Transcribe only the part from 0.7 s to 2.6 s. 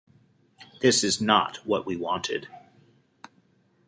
This is not what we wanted.